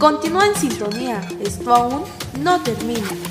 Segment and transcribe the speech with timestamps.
[0.00, 2.04] Continúa en sintonía, esto aún
[2.42, 3.29] no termina.